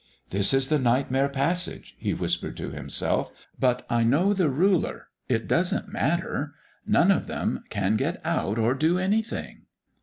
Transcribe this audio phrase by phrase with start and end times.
[0.31, 5.47] "This is the Nightmare Passage," he whispered to himself, "but I know the Ruler it
[5.47, 6.55] doesn't matter.
[6.87, 9.67] None of them can get out or do anything."